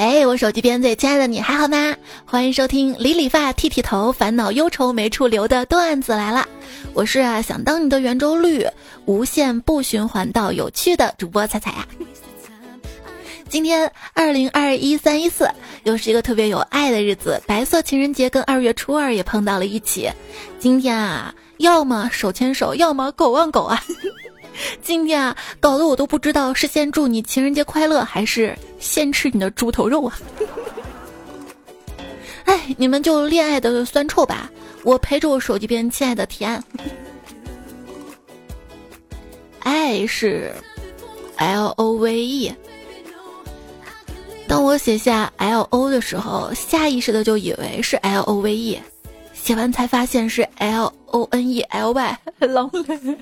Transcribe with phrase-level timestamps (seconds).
[0.00, 1.94] 哎，我手机边最亲爱的你还好吗？
[2.24, 6.48] 欢迎收听理理发、剃剃头、烦恼忧愁没处流的段子来了。
[6.94, 8.66] 我是啊，想当你的圆周率，
[9.04, 11.86] 无限不循环到有趣的主播彩彩呀。
[13.50, 15.46] 今天二零二一三一四，
[15.84, 20.10] 又是一个特别有爱的日子，白色情人节跟二月初二也碰到了一起。
[20.58, 23.84] 今天啊，要么手牵手，要么狗望狗啊。
[24.82, 30.18] 今天啊，搞得我都不知道是先祝你情人节快乐，还是先吃你的猪头肉啊！
[32.44, 34.50] 哎，你们就恋爱的酸臭吧，
[34.82, 36.62] 我陪着我手机边亲爱的甜。
[39.60, 40.52] 爱是
[41.36, 42.54] L O V E。
[44.48, 48.80] 当我写下 L O 的时候，下意识的就以为是 L O V E，
[49.32, 53.16] 写完才发现是 L O N E L Y，狼嘞。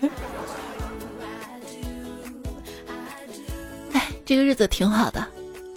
[4.29, 5.27] 这个日子挺好的，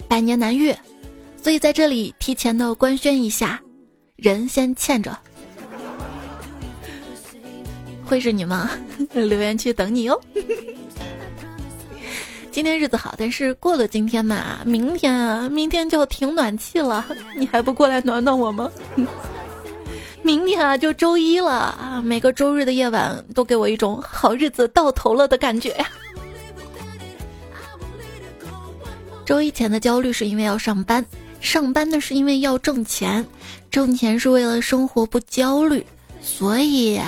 [0.06, 0.76] 百年难遇，
[1.42, 3.58] 所以在这里提前的官宣一下，
[4.14, 5.18] 人先欠着，
[8.04, 8.72] 会是你吗？
[9.14, 10.20] 留言区等你哟。
[12.52, 18.70] 今天日子好，但是过了今天嘛，明天啊，明天就停暖气了，你还不过来暖暖我吗？
[20.20, 25.88] 明天啊，就周一了啊，每个周日的夜晚都给我一种好日子到头了的感觉呀。
[29.24, 31.04] 周一前的焦虑是因为要上班，
[31.40, 33.24] 上班呢是因为要挣钱，
[33.70, 35.86] 挣钱是为了生活不焦虑，
[36.20, 37.00] 所以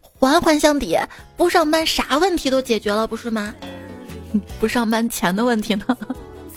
[0.00, 0.98] 环环相抵，
[1.36, 3.54] 不上班啥问题都解决了，不是吗？
[4.58, 5.84] 不上班钱的问题呢？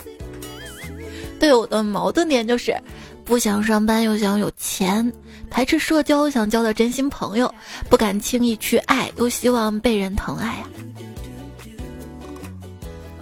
[1.39, 2.75] 对我的矛盾点就是，
[3.23, 5.11] 不想上班又想有钱，
[5.49, 7.53] 排斥社交想交的真心朋友，
[7.89, 10.65] 不敢轻易去爱又希望被人疼爱呀。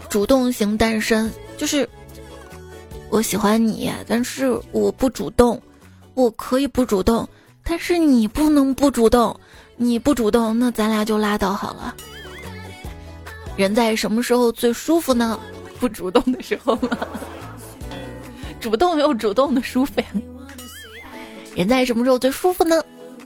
[0.09, 1.31] 主动型单身
[1.63, 1.87] 就是
[3.09, 5.61] 我喜欢你，但是我不主动，
[6.13, 7.25] 我可以不主动，
[7.63, 9.39] 但是你不能不主动，
[9.77, 11.95] 你不主动，那咱俩就拉倒好了。
[13.55, 15.39] 人在什么时候最舒服呢？
[15.79, 16.97] 不主动的时候吗？
[18.59, 20.07] 主动又主动的舒服呀。
[21.55, 22.83] 人在什么时候最舒服呢？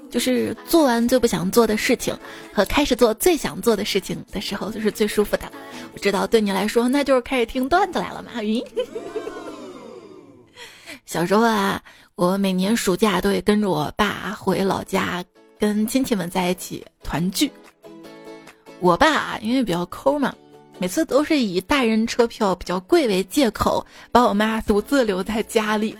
[0.09, 2.18] 就是做完最不想做的事情
[2.53, 5.51] 和开始做最想做的事情的时候，就是最舒服的。
[5.94, 8.41] 我知道对你来说，那就是开始听段子来了嘛。
[8.41, 8.63] 云。
[11.06, 11.81] 小时候啊，
[12.16, 15.23] 我每年暑假都会跟着我爸回老家，
[15.57, 17.51] 跟亲戚们在一起团聚。
[18.79, 20.34] 我爸因为比较抠嘛，
[20.79, 25.97] 每次都是以大人车票比较贵为借口，把我妈独自留在家里。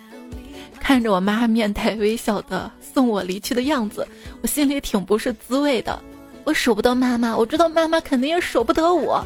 [0.80, 4.08] 看着我妈面带微笑的送我离去的样子，
[4.42, 6.02] 我心里挺不是滋味的。
[6.46, 9.24] 我舍不得妈妈，我知道妈妈肯定也舍不得我。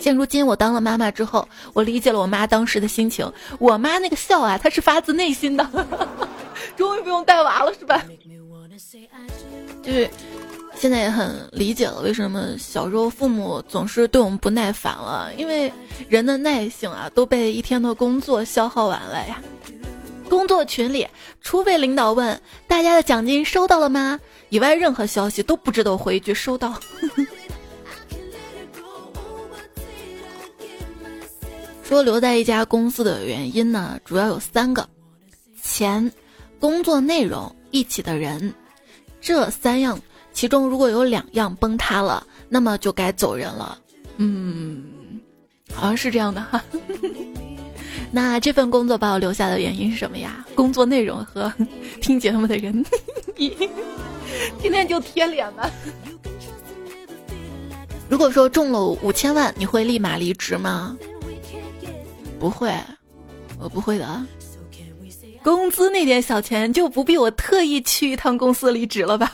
[0.00, 3.32] 现如今我当了妈妈之后，我理解了我妈当时的心情。
[3.60, 5.64] 我妈那个笑啊，她是发自内心的。
[6.76, 8.04] 终于不用带娃了，是吧？
[9.84, 10.10] 就是。
[10.74, 15.30] 现在也很理解了，为什么小时候父母总是对我们不耐烦了？
[15.36, 15.72] 因为
[16.08, 19.40] 人的耐性啊都被一天的工作消耗完了呀。
[20.30, 21.06] 工作群里，
[21.42, 24.18] 除非领导问大家的奖金收到了吗，
[24.48, 26.80] 以外任何消息都不值得回一句收到。
[31.82, 34.88] 说留在一家公司的原因呢，主要有三个：
[35.60, 36.12] 钱、
[36.60, 38.54] 工作内容、一起的人，
[39.20, 40.00] 这三样。
[40.32, 43.76] 其中如果有两样崩塌了，那么就该走人了。
[44.18, 44.84] 嗯，
[45.74, 46.62] 好像是这样的哈。
[48.12, 50.44] 那这份工作把我留下的原因是什么呀？
[50.54, 51.52] 工作内容和
[52.02, 52.84] 听节目的人。
[54.60, 55.70] 今天就贴脸了。
[58.08, 60.96] 如果说中了五千万，你会立马离职吗？
[62.38, 62.74] 不会，
[63.58, 64.26] 我不会的。
[65.42, 69.32] 工资那点小钱就不必我特意去一趟公司离职了吧？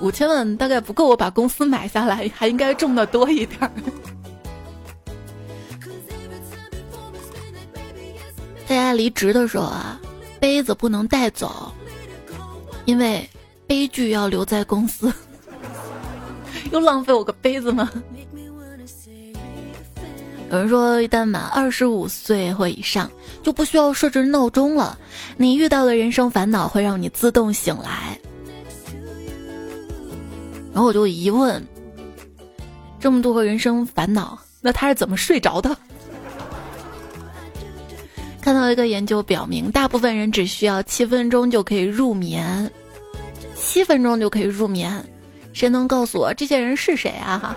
[0.00, 3.70] 五千万大概不够我把公司买下来，还应该中的多一点儿。
[8.92, 10.00] 离职的时候啊，
[10.38, 11.72] 杯子不能带走，
[12.84, 13.28] 因为
[13.66, 15.12] 悲剧要留在公司。
[16.72, 17.90] 又浪费我个杯子吗？
[20.50, 23.08] 有人说，一旦满二十五岁或以上，
[23.40, 24.98] 就不需要设置闹钟了，
[25.36, 28.18] 你遇到的人生烦恼会让你自动醒来。
[30.72, 31.64] 然后我就疑问：
[32.98, 35.76] 这么多个人生烦恼，那他是怎么睡着的？
[38.52, 42.68] 看到一个研究表明，大部分人只需要七分钟就可以入眠，
[43.54, 45.08] 七分钟就可以入眠。
[45.52, 47.56] 谁能告诉我这些人是谁啊？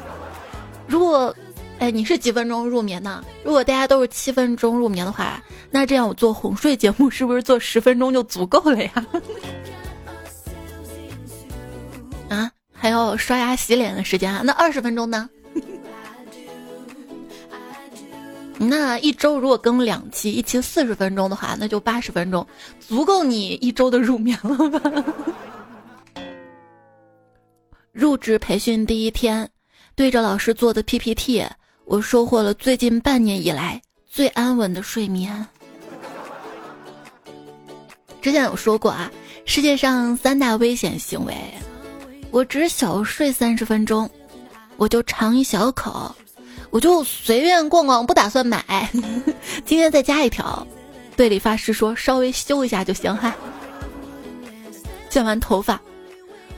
[0.86, 1.36] 如果，
[1.80, 3.24] 哎，你是几分钟入眠呢？
[3.44, 5.42] 如果大家都是七分钟入眠的话，
[5.72, 8.92] 那这样我做哄睡节目是不是做十分钟就足够了呀？
[12.30, 14.44] 啊，还要刷牙洗脸的时间啊？
[14.45, 15.28] 那二十分钟呢？
[18.57, 22.45] 那一周如果更两期，一期四十分钟的话，那就八十分钟，
[22.79, 25.03] 足够你一周的入眠了吧？
[27.91, 29.50] 入职培训第一天，
[29.95, 31.45] 对着老师做的 PPT，
[31.85, 35.45] 我收获了最近半年以来最安稳的睡眠。
[38.21, 39.11] 之前有说过啊，
[39.45, 41.35] 世界上三大危险行为，
[42.31, 44.09] 我只小睡三十分钟，
[44.77, 46.15] 我就尝一小口。
[46.73, 48.89] 我就随便逛逛，不打算买。
[49.63, 50.65] 今天再加一条，
[51.15, 53.35] 对理发师说稍微修一下就行哈。
[55.07, 55.79] 剪完头发，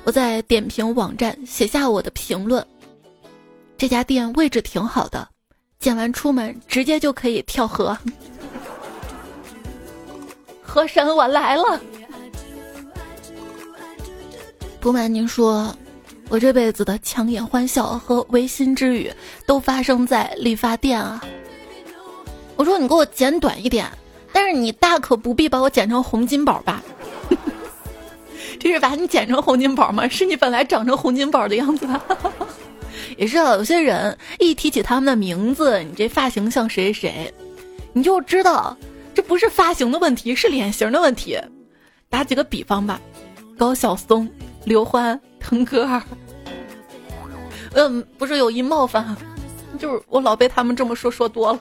[0.06, 2.66] 我在点评网站写下我的评论。
[3.78, 5.28] 这家店位置挺好的，
[5.80, 7.96] 剪完出门直接就可以跳河。
[10.64, 11.82] 河神我来了。
[14.80, 15.76] 不瞒您说。
[16.28, 19.12] 我这辈子的强颜欢笑和违心之语，
[19.46, 21.24] 都发生在理发店啊！
[22.56, 23.86] 我说你给我剪短一点，
[24.34, 26.84] 但是你大可不必把我剪成洪金宝吧？
[28.60, 30.08] 这是把你剪成洪金宝吗？
[30.10, 32.04] 是你本来长成洪金宝的样子吧？
[33.18, 37.32] 也是啊，有些人一提起他们的名字，你这发型像谁谁，
[37.94, 38.76] 你就知道
[39.14, 41.40] 这不是发型的问题，是脸型的问题。
[42.10, 43.00] 打几个比方吧，
[43.58, 44.28] 高晓松、
[44.64, 45.20] 刘欢。
[45.46, 46.02] 腾格尔，
[47.74, 49.16] 嗯，不是有意冒犯，
[49.78, 51.60] 就是我老被他们这么说说多了。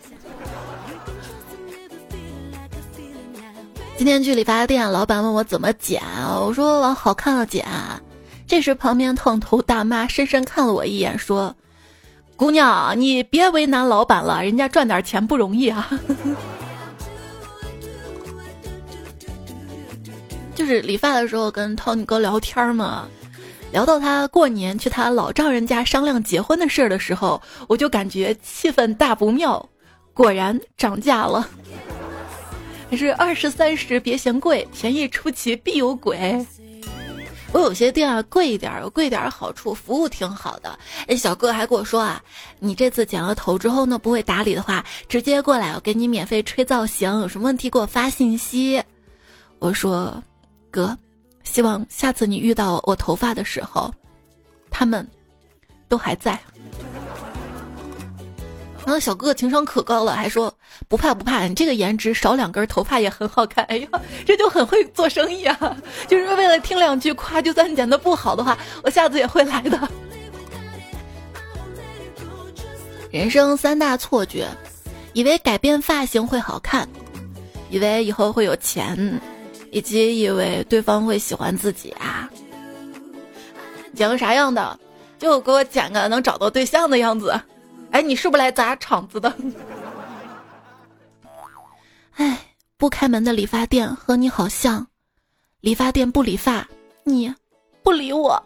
[3.99, 6.03] 今天去理发店，老板问我怎么剪，
[6.41, 7.67] 我说往好看了剪。
[8.47, 11.55] 这时旁边烫头大妈深深看了我一眼，说
[12.37, 15.91] ：“姑娘，你别为难老板了，人家赚点钱不容易啊。
[20.57, 23.07] ”就是理发的时候跟 Tony 哥聊天嘛。
[23.75, 29.69] 聊到他过年去他老丈人家商量结婚的事儿的时候，我就感觉气氛大不妙。
[30.13, 31.45] 果然涨价了，
[32.89, 36.47] 还是二十三十别嫌贵，便宜出奇必有鬼。
[37.51, 40.79] 我有些店啊贵一点，有贵点的好处，服务挺好的。
[41.09, 42.23] 哎，小哥还跟我说啊，
[42.61, 48.81] 你这次剪了头之后呢，不会打理的话，直接过来，我给你免费吹造型，有什么问题给我发信息。
[49.59, 50.23] 我说，
[50.71, 50.97] 哥。
[51.45, 53.93] 希望下次你遇到我头发的时候，
[54.71, 55.07] 他们
[55.89, 56.39] 都还在。
[58.85, 60.55] 然后小哥哥情商可高了，还说
[60.89, 63.65] 不怕不怕，你这个颜值少两根头发也很好看。
[63.65, 63.89] 哎呀，
[64.27, 65.77] 这就很会做生意啊！
[66.07, 69.89] 就是为了听两句夸，就算剪的不好的话，我下次也会来的。
[73.11, 74.47] 人生三大错觉：
[75.15, 76.87] 以为改变发型会好看，
[77.71, 79.19] 以为以后会有钱。
[79.75, 82.31] 以及以为对方会喜欢自己啊？
[83.93, 84.79] 剪个啥样的？
[85.19, 87.41] 就给我剪个能找到对象的样子。
[87.91, 89.35] 哎，你是不是来砸场子的？
[92.15, 92.39] 哎，
[92.77, 94.87] 不开门的理发店和你好像，
[95.61, 96.69] 理发店不理发，
[97.03, 97.35] 你
[97.83, 98.41] 不理我。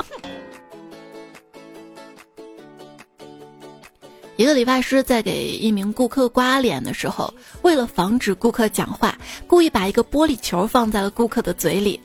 [4.38, 12.00] 一个理发师在给一名顾客刮脸的时候，为了防止顾客讲话，故意把一个玻璃球放在了顾客的嘴里。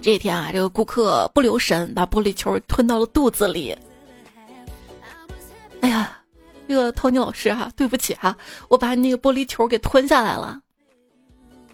[0.00, 3.76] 这一天啊，这个顾客不留神把玻璃球吞到了肚子里。
[5.80, 6.16] 哎呀，
[6.68, 8.36] 这个托尼老师哈，对不起哈，
[8.68, 10.60] 我把那个玻璃球给吞下来了。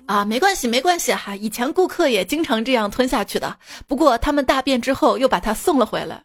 [0.07, 3.55] 啊，没关系，没关系哈，以前顾客也经常这样吞下去的，
[3.87, 6.25] 不过他们大便之后又把它送了回来。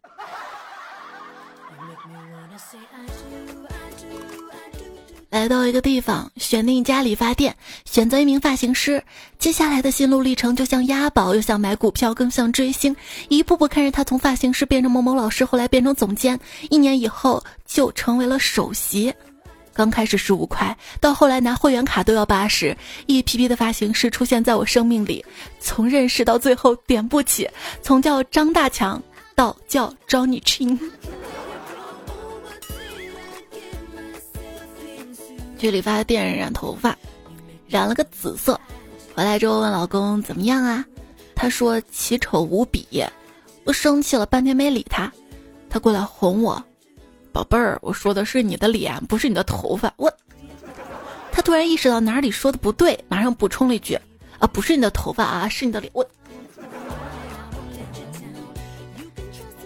[5.30, 9.00] 来到一个地方，选定一家理发店，选择一名发型师。
[9.38, 12.94] 接下来的心路历程就像押宝，又像买股票，更像追星，
[13.28, 19.14] 一步步看着他从发型师变成某某老师，后来变成总监，一年以后就成为了首席。
[19.72, 22.76] 刚开始十五块，到后来拿会员卡都要八十。
[23.06, 25.24] 一批批的发型师出现在我生命里，
[25.60, 27.48] 从认识到最后点不起，
[27.82, 29.00] 从叫张大强
[29.36, 30.76] 到叫 Johnny Chin。
[35.60, 36.96] 去理发店染头发，
[37.68, 38.58] 染了个紫色，
[39.14, 40.82] 回来之后问老公怎么样啊？
[41.34, 43.04] 他说奇丑无比，
[43.64, 45.12] 我生气了半天没理他，
[45.68, 46.64] 他过来哄我，
[47.30, 49.92] 宝贝儿，我说的是你的脸，不是你的头发。
[49.98, 50.10] 我，
[51.30, 53.94] 他突然意识到哪里说的不对，马上补充了一句
[54.38, 55.92] 啊，不是你的头发啊，是你的脸。
[55.94, 56.02] 我，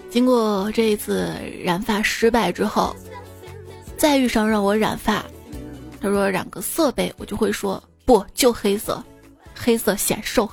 [0.09, 1.33] 经过这一次
[1.63, 2.93] 染发失败之后。
[3.97, 5.23] 再遇上让我染发，
[6.05, 9.03] 他说染个色呗，我就会说不，就黑色，
[9.55, 10.47] 黑色显瘦。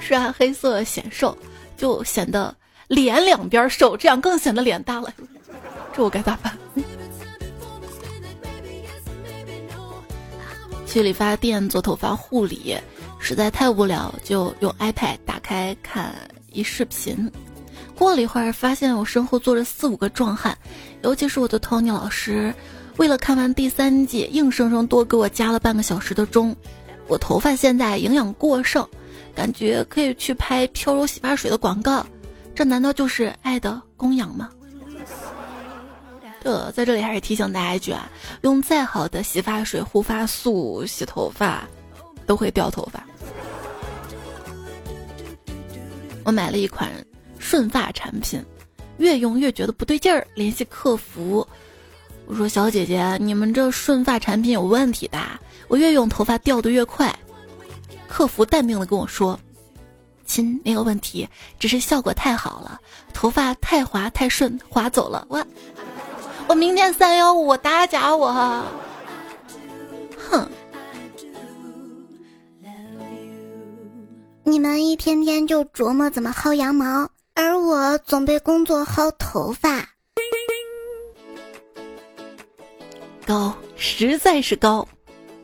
[0.00, 1.34] 是啊，黑色显瘦，
[1.78, 2.54] 就显得
[2.88, 5.10] 脸两边瘦，这样更显得脸大了。
[5.94, 6.54] 这我该咋办？
[10.86, 12.76] 去理发店做头发护理，
[13.18, 16.14] 实在太无聊，就用 iPad 打开看
[16.52, 17.32] 一视频。
[17.98, 20.56] 过了一会儿，发现我身后坐着四五个壮汉，
[21.02, 22.54] 尤其是我的 Tony 老师，
[22.98, 26.54] 为了看完第三季，硬生生多给我加了半个小时的钟。
[27.08, 28.86] 我头发现在营养过剩，
[29.34, 32.06] 感觉可以去拍飘柔洗发水的广告，
[32.54, 34.50] 这难道就是爱的供养吗？
[36.42, 38.10] 这在这里还是提醒大家一句啊，
[38.42, 41.64] 用再好的洗发水、护发素洗头发，
[42.26, 43.04] 都会掉头发。
[46.24, 46.90] 我买了一款。
[47.38, 48.42] 顺发产品，
[48.98, 51.46] 越用越觉得不对劲儿，联系客服。
[52.26, 55.40] 我说：“小姐姐，你们这顺发产品有问题吧？
[55.68, 57.14] 我越用头发掉的越快。”
[58.08, 59.38] 客服淡定的跟我说
[60.26, 61.28] ：“亲，没有问题，
[61.58, 62.80] 只是效果太好了，
[63.12, 65.46] 头发太滑太顺，滑走了。”我，
[66.48, 68.32] 我明天三幺五打假我，
[70.30, 70.48] 哼！
[74.42, 77.08] 你们一天天就琢磨怎么薅羊毛。
[77.38, 79.86] 而我总被工作薅头发，
[83.26, 84.88] 高实在是高。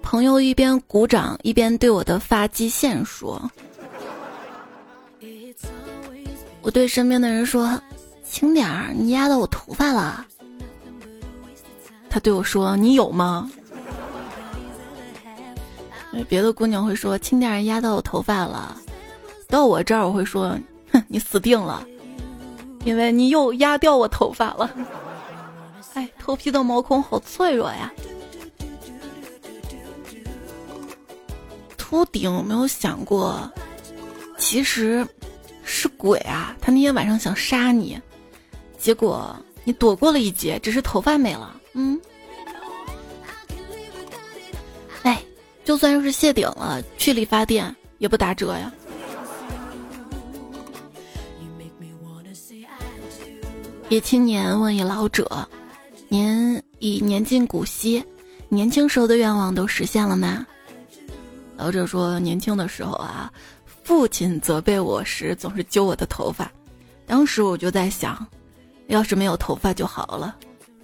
[0.00, 3.50] 朋友一边鼓掌一边对我的发际线说
[6.62, 7.78] ：“我对身边的人说，
[8.24, 10.26] 轻点儿，你压到我头发了。”
[12.08, 13.52] 他对我说：“你有吗？”
[16.26, 18.80] 别的姑娘会说：“轻点儿，压到我头发了。”
[19.46, 20.58] 到我这儿我会说。
[21.12, 21.86] 你死定了，
[22.86, 24.74] 因为你又压掉我头发了。
[25.92, 27.92] 哎，头皮的毛孔好脆弱呀。
[31.76, 33.52] 秃顶有没有想过，
[34.38, 35.06] 其实
[35.62, 36.56] 是鬼啊？
[36.62, 38.00] 他那天晚上想杀你，
[38.78, 41.60] 结果你躲过了一劫，只是头发没了。
[41.74, 42.00] 嗯，
[45.02, 45.22] 哎，
[45.62, 48.72] 就算是谢顶了，去理发店也不打折呀。
[53.92, 55.46] 一青年问一老者
[56.08, 58.02] ：“您已年近古稀，
[58.48, 60.46] 年轻时候的愿望都实现了吗？”
[61.58, 63.30] 老者说：“年轻的时候啊，
[63.84, 66.50] 父亲责备我时总是揪我的头发，
[67.06, 68.26] 当时我就在想，
[68.86, 70.34] 要是没有头发就好了。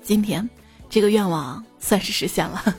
[0.02, 0.46] 今天
[0.90, 2.62] 这个愿望算是实现了。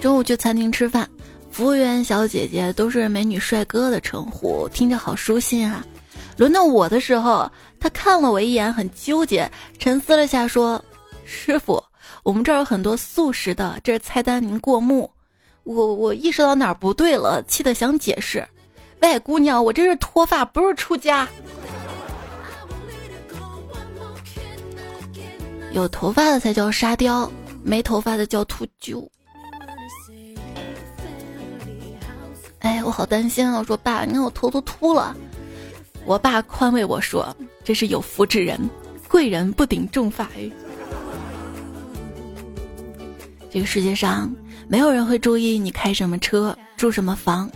[0.00, 1.06] 中午去餐厅吃饭。
[1.50, 5.84] 服务员小姐姐都是美女帅哥的称呼，听着好舒心啊。
[6.36, 10.82] 轮到我的时候，他看了我一眼，很纠结，沉思了下，说
[11.24, 11.82] ：“师傅，
[12.22, 15.10] 我们这儿有很多素食的，这是菜单，您过目。”
[15.64, 18.46] 我我意识到哪儿不对了，气得想解释
[19.02, 21.28] ：“喂，姑娘，我这是脱发，不是出家。
[25.72, 27.30] 有头发的才叫沙雕，
[27.62, 29.06] 没头发的叫秃鹫。”
[32.60, 33.58] 哎，我好担心啊！
[33.58, 35.16] 我说爸，你看我头都秃了。
[36.04, 38.60] 我爸宽慰我说：“这是有福之人，
[39.08, 40.28] 贵人不顶重发。”
[43.50, 44.32] 这个世界上
[44.68, 47.50] 没有人会注意你开什么车、住什么房，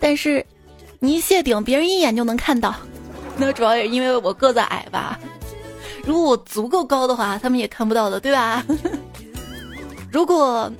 [0.00, 0.44] 但是
[0.98, 2.74] 你一谢顶，别人一眼就能看到。
[3.36, 5.18] 那主要也是因为我个子矮吧？
[6.04, 8.64] 如果我足够高的话，他们也看不到的，对吧？
[10.10, 10.72] 如果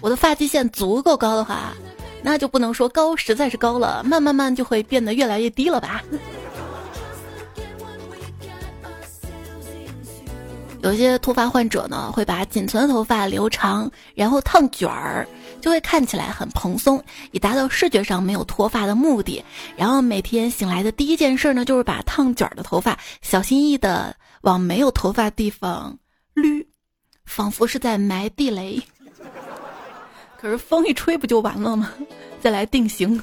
[0.00, 1.72] 我的发际线足够高的话。
[2.22, 6.02] 那就不能说高，实在是高了，慢慢慢就会变得越来越低了吧。
[10.80, 15.26] 有些脱发患者呢，会把仅存的头发留长，然后烫卷儿，
[15.60, 19.44] 就会看起来很蓬松，以达到视觉上没有脱发的目的。
[19.76, 25.98] 然后每天醒来的第一件事呢，就是把烫卷的头发小心翼翼的往没有头发地方
[26.36, 26.64] 捋，
[27.24, 28.80] 仿佛是在埋地雷。
[30.40, 31.92] 可是风一吹不就完了吗？
[32.40, 33.20] 再来定型。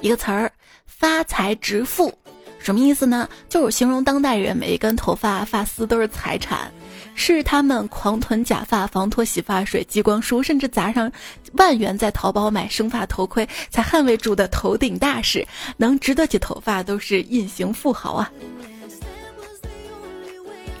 [0.00, 0.50] 一个词儿，
[0.86, 2.12] 发财致富，
[2.58, 3.28] 什么意思呢？
[3.48, 6.72] 就是形容当代人每一根头发、发丝都是财产，
[7.14, 11.10] 是他们狂囤假发、防脱洗发水、激光梳，甚至砸上
[11.52, 15.46] 万元在淘宝买生发头盔才捍卫住的头顶大事。
[15.76, 18.30] 能值得起头发，都是隐形富豪啊！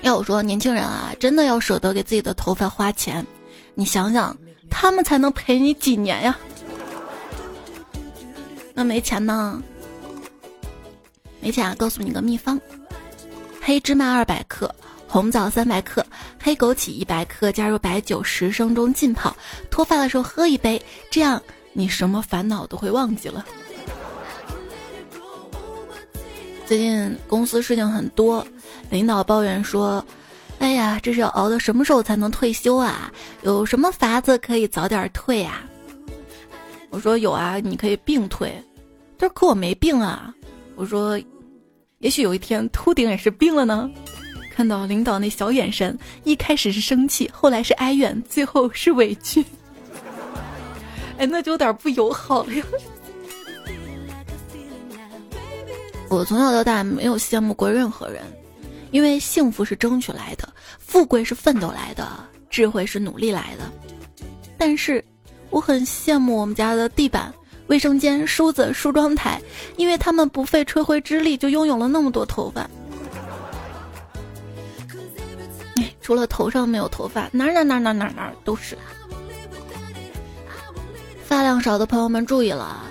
[0.02, 3.24] 要我说，年轻人啊，真的要舍得给自己的头发花钱。
[3.74, 4.36] 你想想。
[4.70, 6.38] 他们才能陪你几年呀？
[8.74, 9.62] 那没钱呢？
[11.40, 11.74] 没钱啊！
[11.76, 12.60] 告诉你个秘方：
[13.60, 14.72] 黑芝麻二百克，
[15.06, 16.04] 红枣三百克，
[16.40, 19.36] 黑枸杞一百克，加入白酒十升中浸泡，
[19.70, 21.40] 脱发的时候喝一杯，这样
[21.72, 23.44] 你什么烦恼都会忘记了。
[26.66, 28.46] 最近公司事情很多，
[28.90, 30.04] 领导抱怨说
[30.58, 33.12] ：“哎呀，这是要熬到什么时候才能退休啊？
[33.42, 35.62] 有什么法子可以早点退啊？”
[36.90, 38.52] 我说：“有啊，你可以病退。”
[39.18, 40.34] 他说：“可我没病啊。”
[40.74, 41.20] 我说
[41.98, 43.90] ：“也许有一天秃顶也是病了呢。”
[44.54, 49.44] 看到领导那小眼神，一开始是生气，后来是哀怨，最后是委屈。
[51.18, 52.64] 哎，那就有点不友好了呀。
[56.08, 58.22] 我从小到大没有羡慕过任何人，
[58.90, 62.08] 因为幸福是争取来的，富贵是奋斗来的，
[62.48, 63.70] 智慧是努力来的。
[64.56, 65.04] 但是，
[65.50, 67.32] 我很羡慕我们家的地板、
[67.68, 69.40] 卫生间、梳子、梳妆台，
[69.76, 72.68] 因为他们不费吹灰之力就拥有了那么多头发。
[76.00, 78.76] 除了头上没有头发，哪哪哪哪哪哪都是。
[81.22, 82.82] 发量少的朋友们注意了，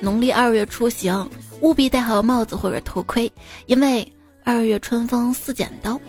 [0.00, 1.28] 农历二月出行。
[1.60, 3.32] 务必戴好帽子或者头盔，
[3.66, 4.06] 因为
[4.48, 6.00] 二月春风似剪刀。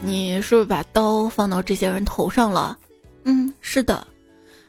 [0.00, 2.78] 你是不是把刀放到这些人头上了？
[3.24, 4.06] 嗯，是的。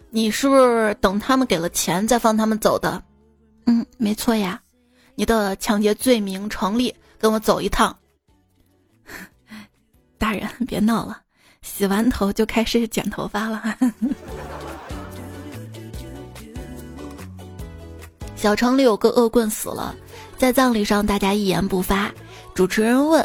[0.10, 3.02] 你是不是等他们给了钱再放他们走的？
[3.66, 4.62] 嗯，没错呀。
[5.16, 7.98] 你的抢劫罪名成立，跟我走一趟。
[10.20, 11.22] 大人，别闹了，
[11.62, 13.64] 洗完头就开始剪头发了。
[18.42, 19.96] 小城里有个恶棍死了，
[20.36, 22.12] 在葬礼上大家一言不发。
[22.56, 23.24] 主持人问：“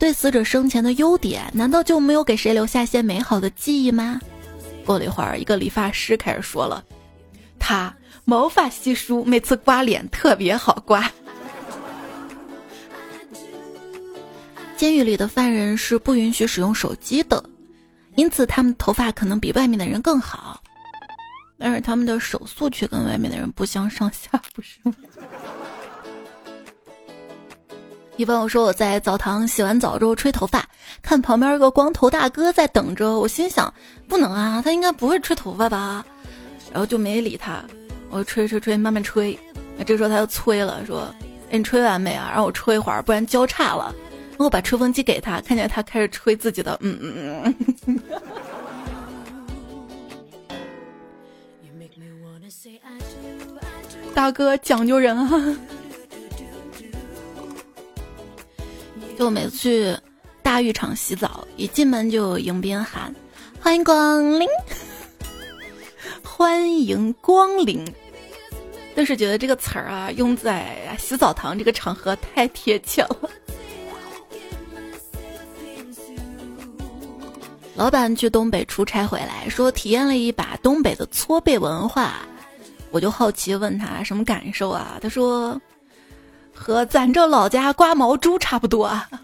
[0.00, 4.18] 对死者生前的优点，难道就没有给谁留下些美好的记忆吗？”
[4.86, 6.82] 过了一会儿，一个理发师开始说了
[7.60, 11.12] ：“他毛发稀疏，每次刮脸特别好刮。”
[14.78, 17.44] 监狱里的犯人是不允许使用手机的，
[18.14, 20.58] 因此他们头发可能比外面的人更好。
[21.58, 24.92] 但是他们的手速却跟外面的人不相上下，不是吗？
[28.16, 30.64] 一般我说我在澡堂洗完澡之后吹头发，
[31.02, 33.72] 看旁边一个光头大哥在等着，我心想
[34.08, 36.04] 不能啊，他应该不会吹头发吧，
[36.72, 37.64] 然后就没理他，
[38.10, 39.38] 我吹吹吹，慢慢吹。
[39.76, 41.14] 那这时候他又催了，说
[41.50, 42.32] ：“哎，你吹完没啊？
[42.34, 43.94] 让我吹一会儿，不然交叉了。”
[44.36, 47.54] 我把吹风机给他，看见他开始吹自己的，嗯嗯
[47.86, 47.97] 嗯。
[54.18, 55.30] 大哥讲究人啊！
[59.16, 59.96] 就每次去
[60.42, 63.14] 大浴场洗澡，一进门就迎宾喊
[63.62, 64.48] ：“欢迎光临，
[66.24, 67.84] 欢迎光临。”
[68.96, 73.30] 但是觉得这个词儿啊，用在洗澡堂这个场合太贴切了。
[77.76, 82.26] 老板去东北出差回来，说体验了一把东北的搓背文化。
[82.90, 84.98] 我就好奇问他什么感受啊？
[85.00, 85.60] 他说，
[86.54, 89.08] 和咱这老家刮毛猪差不多啊。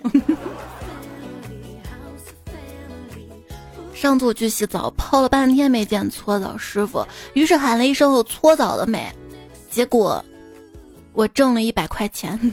[3.94, 9.10] 上次我去洗澡，泡了半天没见搓澡师傅，于是喊了一声“我搓澡了没”，
[9.70, 10.22] 结果
[11.14, 12.38] 我挣了一百块钱。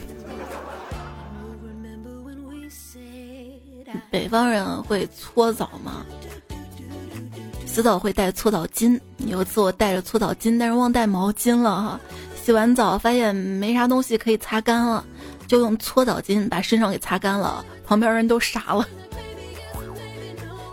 [4.10, 6.06] 北方人会搓澡吗？
[7.72, 12.00] 洗澡会带搓澡巾，有一次我带着搓澡巾，但是忘带毛巾了哈。
[12.44, 15.02] 洗完澡发现没啥东西可以擦干了，
[15.46, 17.64] 就用搓澡巾把身上给擦干了。
[17.86, 18.86] 旁边人都傻了。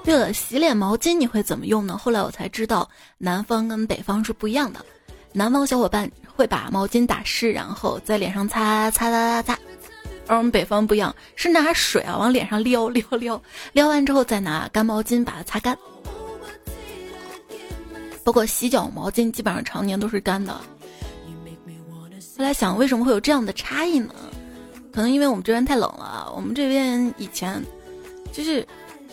[0.03, 1.97] 对了，洗脸毛巾你会怎么用呢？
[1.97, 4.85] 后来我才知道，南方跟北方是不一样的。
[5.31, 9.59] 南方小伙伴会把毛巾打湿，然后在脸上擦擦擦擦擦，
[10.27, 15.77] 而我们北方不一样，是拿水啊往脸上撩撩撩，撩完之后再拿干毛巾把它擦干。
[18.29, 20.53] 包括洗脚毛巾，基本上常年都是干的。
[20.53, 20.61] 后
[22.43, 24.13] 来想，为什么会有这样的差异呢？
[24.93, 26.31] 可能因为我们这边太冷了。
[26.35, 27.59] 我们这边以前
[28.31, 28.63] 就是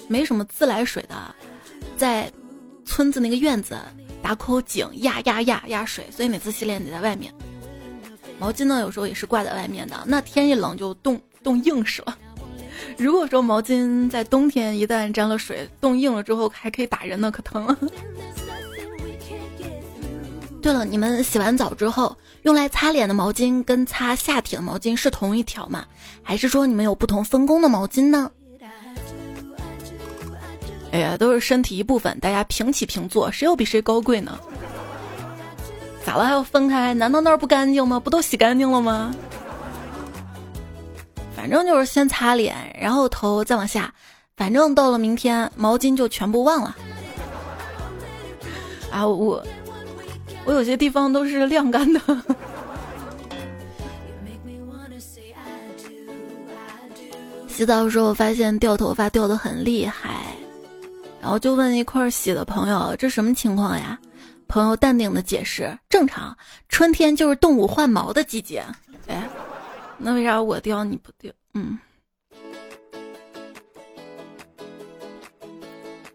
[0.07, 1.35] 没什么自来水的，
[1.97, 2.31] 在
[2.85, 3.75] 村子那个院子
[4.23, 7.33] 打口井压压压压水，所以每次洗脸得在外面。
[8.39, 9.97] 毛巾呢，有时候也是挂在外面的。
[10.05, 12.19] 那天一冷就冻冻硬实了。
[12.99, 17.79] 如果说毛巾在冬天一旦沾了水，冻硬了之后还可以打人呢，可疼了。
[20.63, 25.85] 对了，你们洗完澡之后用来擦脸的毛巾跟擦下体的毛巾是同一条吗？
[26.23, 28.31] 还是说你们有不同分工的毛巾呢？
[30.93, 34.39] 哎呀，都是身体一部分，大家平起平坐，谁又比谁高贵呢？
[36.05, 36.95] 咋了还要分开？
[36.95, 38.01] 难道那儿不干净吗？
[38.01, 39.15] 不都洗干净了吗？
[41.37, 43.93] 反正就是先擦脸，然后头再往下，
[44.37, 46.75] 反正到了明天毛巾就全部忘了。
[48.91, 49.45] 啊，我
[50.47, 52.01] 我有些地方都是晾干的。
[57.49, 60.37] 洗澡的时候发现掉头发掉的很厉害，
[61.21, 63.99] 然后就问一块洗的朋友：“这什么情况呀？”
[64.47, 66.37] 朋友淡定的解释：“正常，
[66.69, 68.63] 春天就是动物换毛的季节。”
[69.09, 69.29] 哎，
[69.99, 71.33] 那为啥我掉你不掉？
[71.55, 71.79] 嗯。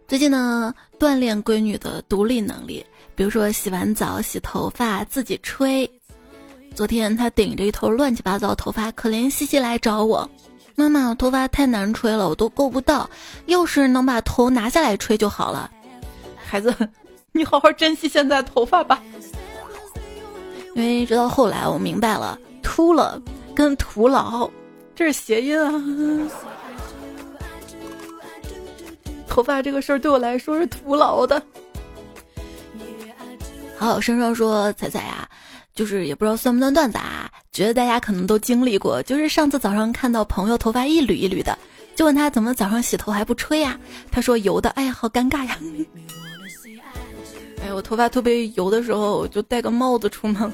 [0.07, 5.89] 最近呢，锻炼闺女的独立能力，比如说洗完澡洗头发自己吹。
[6.73, 10.29] 昨天他顶着一头乱七八糟头发，可怜兮兮来找我。
[10.75, 13.09] 妈妈，头发太难吹了，我都够不到。
[13.47, 15.69] 要是能把头拿下来吹就好了。
[16.37, 16.73] 孩子，
[17.33, 19.01] 你好好珍惜现在头发吧。
[20.73, 23.21] 因为直到后来我明白了，秃了
[23.53, 24.49] 跟徒劳
[24.95, 25.73] 这是谐音啊。
[29.27, 31.41] 头发这个事儿对我来说是徒劳的。
[33.81, 35.27] 好，生生说彩彩呀。
[35.73, 37.27] 就是也不知道算不算段子啊？
[37.51, 39.01] 觉得大家可能都经历过。
[39.01, 41.57] 就是上次早上看到朋友头发一缕一缕的，
[41.95, 43.79] 就问他怎么早上洗头还不吹呀？
[44.11, 44.69] 他说油的。
[44.71, 45.57] 哎呀，好尴尬呀！
[47.65, 50.53] 哎，我头发特别油的时候，就戴个帽子出门。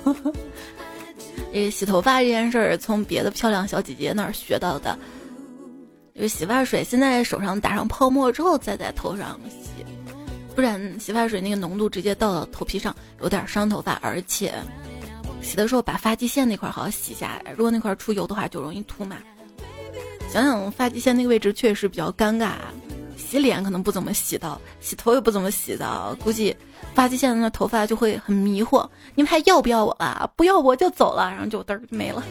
[1.52, 4.98] 诶，洗头发这件事儿从别的漂亮小姐姐那儿学到的。
[6.16, 9.77] 就洗发水现在手上打上泡沫之后再在头上洗，
[10.58, 14.52] 不然洗发水那个浓度直接到头皮上，有点伤头发，而且。
[15.40, 19.18] 洗的时候把发际线那块好好洗下来，如果那块出油的话就容易秃嘛。
[20.28, 22.54] 想想发际线那个位置确实比较尴尬，
[23.16, 26.58] 洗脸可能不怎么洗到，洗头也不怎么洗到，估计
[26.96, 28.84] 发际线那头发就会很迷惑。
[29.14, 30.28] 你们还要不要我啊？
[30.36, 32.24] 不要我就走了，然后就嘚儿没了。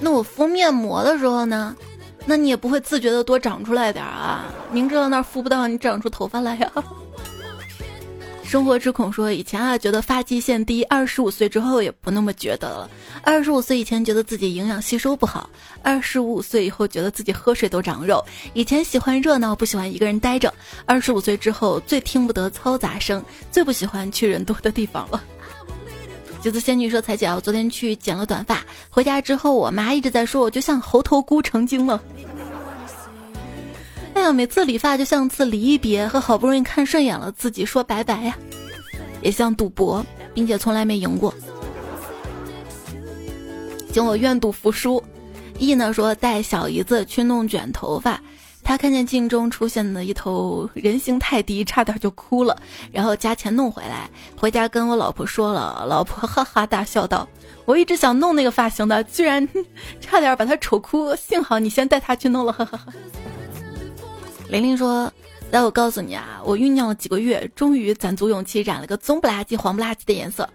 [0.00, 1.76] 那我敷面膜的时候呢？
[2.24, 4.44] 那你也不会自觉的多长出来点啊？
[4.70, 6.70] 明知道那儿敷不到，你长出头发来呀？
[8.44, 12.90] 生活之恐说，以前啊觉得发际线低，二十五岁之后也不那么觉得了。
[13.22, 15.48] 二十五岁以前觉得自己营养吸收不好，
[15.82, 18.24] 二十五岁以后觉得自己喝水都长肉。
[18.54, 20.52] 以前喜欢热闹，不喜欢一个人待着。
[20.86, 25.22] 二十五岁之后最听不得嘈杂声，最不喜欢去人多的地方了。
[26.40, 32.00] 橘子仙女说：“彩姐，我昨天去剪了短发，回家之后，我妈一直在说我就像猴头菇成精了。
[34.14, 38.36] 哎呀，每次理发就像次离别，和好不容易看顺眼了自己说拜拜呀，
[39.20, 41.34] 也像赌博，并且从来没赢过。
[43.92, 45.02] 行我愿赌服输。
[45.58, 48.20] E 呢说带小姨子去弄卷头发。”
[48.68, 52.54] 他看见镜中出现的一头人形泰迪，差点就哭了，
[52.92, 57.26] 然后加钱弄回来，回家跟我老婆说了，老婆哈哈大笑道
[57.64, 59.48] ：“我一直想弄那个发型的，居然
[60.02, 62.92] 差点把他丑哭，幸好你先带他去弄了。”哈哈哈。
[64.50, 65.10] 玲玲说
[65.50, 70.46] ：“来，我告诉你啊，我酝酿了几个月，终于攒足勇气染了个棕不拉几、黄不拉几的颜色。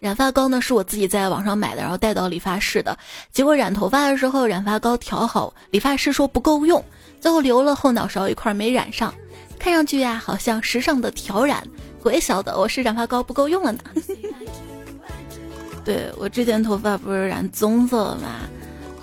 [0.00, 2.96] 染发膏呢是我自己在网上买的，然后带到理发室的，
[3.30, 6.82] 结果染头发的时候染发膏调好，理发师说不够用。”
[7.20, 9.14] 最后留了后脑勺一块没染上，
[9.58, 11.62] 看上去呀好像时尚的挑染，
[12.02, 13.80] 鬼晓得我是染发膏不够用了呢。
[15.84, 18.48] 对我之前头发不是染棕色了吗？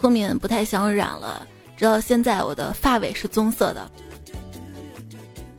[0.02, 3.88] 后面不太想染了，直到现在我的发尾是棕色的。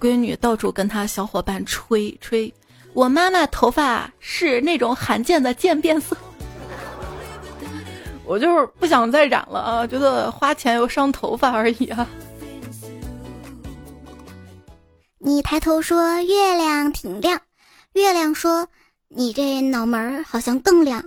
[0.00, 2.52] 闺女到处跟她小伙伴吹吹，
[2.94, 6.16] 我妈妈头发是那种罕见的渐变色。
[8.26, 12.06] 我就是不想再染了啊，觉得花钱又伤头发而已啊。
[15.18, 17.40] 你抬头说月亮挺亮，
[17.92, 18.66] 月亮说
[19.08, 21.04] 你这脑门儿好像更亮。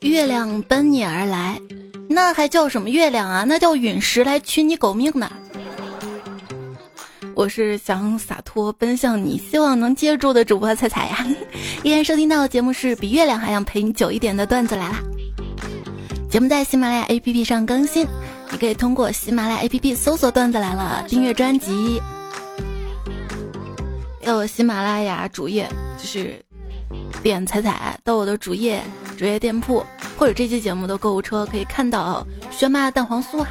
[0.00, 1.60] 月亮奔你而来，
[2.08, 3.44] 那还叫什么月亮啊？
[3.46, 5.32] 那叫陨石来取你狗命呢！
[7.34, 11.26] 我是想洒脱奔向你，希望能接住的主播彩彩呀。
[11.82, 14.96] 依然收听到的节目是比月亮还想陪你久一点的段子来了。
[16.30, 18.06] 节目在喜马拉雅 APP 上更新。
[18.50, 22.00] 你可以通过喜马拉雅 APP 搜索“段子来了”，订阅专辑。
[24.26, 25.66] 有喜马拉雅主页，
[25.96, 26.38] 就是
[27.22, 28.82] 点彩彩到我的主页
[29.16, 29.82] 主页店铺，
[30.18, 33.48] 或者这期节目的购物车可以看到轩妈蛋黄酥哈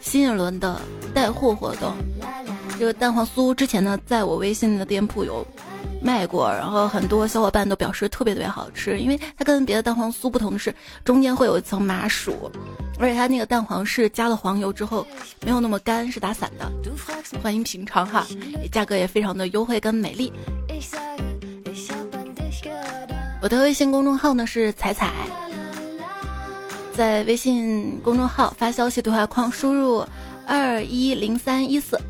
[0.00, 0.80] 新一轮的
[1.14, 1.92] 带货活动。
[2.78, 5.44] 这个蛋黄酥之前呢，在我微信的店铺有
[6.00, 10.72] 卖过，然后很多小伙伴都表示特别特别好吃，因为它跟别的蛋黄酥不同的是，
[11.04, 12.48] 中间会有一层麻薯，
[13.00, 15.04] 而且它那个蛋黄是加了黄油之后
[15.44, 16.70] 没有那么干，是打散的。
[17.42, 18.24] 欢迎品尝哈，
[18.70, 20.32] 价格也非常的优惠跟美丽。
[23.42, 25.12] 我的微信公众号呢是彩彩，
[26.94, 30.06] 在微信公众号发消息对话框输入
[30.46, 32.00] 二一零三一四，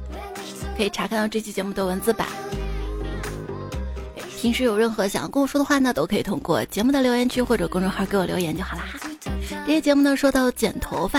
[0.78, 2.28] 可以查看到这期节目的文字版。
[4.40, 8.84] 平时有任何想要跟我说的话呢，都可以通过节目的留言区或者公众号给我留言就好啦。
[9.66, 11.18] 这期节目呢说到剪头发，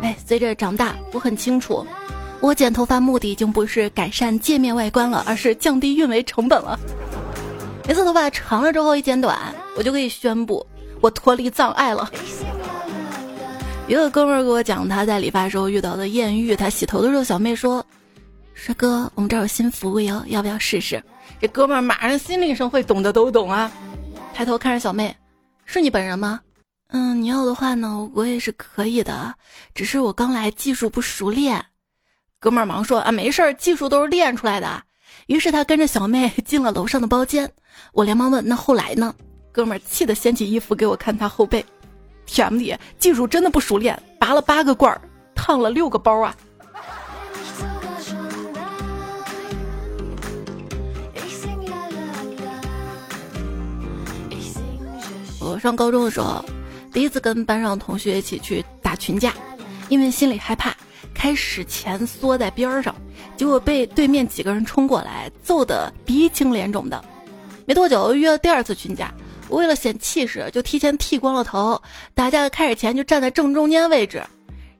[0.00, 1.86] 哎，随着长大，我很清楚，
[2.40, 6.80] 我剪头发目的已经不是改善界面外观了，而是降低运维成本了。
[7.86, 9.38] 每次头发长了之后一剪短，
[9.76, 10.66] 我就可以宣布
[11.02, 12.10] 我脱离障碍了。
[13.86, 17.84] 一个哥们儿给我讲他在理发时候遇到的艳遇，他洗头的时候，小妹说
[18.56, 21.00] ：“帅哥，我们这儿有新服务哟，要不要试试？”
[21.38, 23.70] 这哥们儿马上心领神会，懂的都懂啊。
[24.32, 25.14] 抬头看着小妹
[25.66, 26.40] ：“是你本人吗
[26.88, 29.34] ？”“嗯，你要的话呢，我也是可以的，
[29.74, 31.62] 只是我刚来，技术不熟练。”
[32.40, 34.82] 哥们儿忙说：“啊，没事儿，技术都是练出来的。”
[35.28, 37.48] 于是他跟着小妹进了楼上的包间，
[37.92, 39.14] 我连忙问：“那后来呢？”
[39.52, 41.64] 哥们儿气得掀起衣服给我看他后背，
[42.24, 45.00] 天里技术真的不熟练，拔了八个罐儿，
[45.34, 46.34] 烫了六个包啊！
[55.56, 56.44] 我上高中的时候，
[56.92, 59.32] 第一次跟班上同学一起去打群架，
[59.88, 60.76] 因为心里害怕。
[61.14, 62.94] 开始前缩在边上，
[63.38, 67.02] 结果被对面几个人冲过来，揍得鼻青脸肿的。
[67.64, 69.10] 没多久约了第二次群架，
[69.48, 71.80] 我为了显气势，就提前剃光了头。
[72.12, 74.22] 打架开始前就站在正中间位置，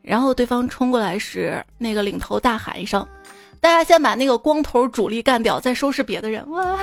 [0.02, 3.04] 然后对方冲过来时，那个领头大喊一声
[3.62, 6.78] ：“大家先把那个光头主力干掉，再收拾别的人。”哇！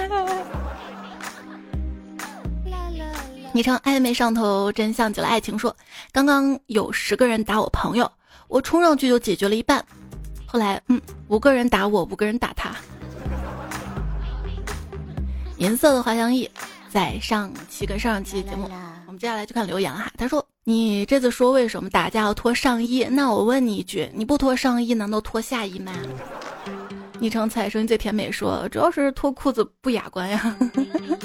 [3.54, 5.58] 昵称暧昧上头，真像极了爱情。
[5.58, 5.76] 说
[6.12, 8.12] 刚刚有十个人打我朋友。
[8.50, 9.84] 我冲上去就解决了一半，
[10.46, 12.70] 后来，嗯，五个人打我，五个人打他。
[15.58, 16.48] 银色的滑翔翼，
[16.88, 18.70] 在上期跟上期节目，
[19.08, 20.12] 我们接下来就看留言哈。
[20.20, 23.04] 他说：“你这次说为什么打架要脱上衣？
[23.06, 25.92] 那我问你一句，你不脱上衣，难道脱下衣吗？”
[27.18, 30.56] 昵称彩声最甜美说：“主要是脱裤子不雅观呀。”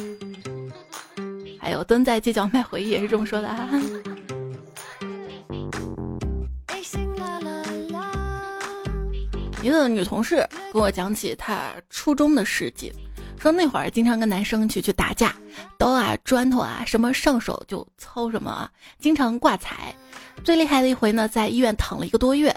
[1.68, 3.68] 还有蹲在街角卖回忆也是这么说的哈。
[9.62, 10.36] 一个女同事
[10.72, 12.90] 跟我讲起她初中的事迹，
[13.38, 15.34] 说那会儿经常跟男生去去打架，
[15.76, 19.94] 刀啊、砖头啊什么上手就操什么啊，经常挂彩。
[20.42, 22.48] 最厉害的一回呢，在医院躺了一个多月，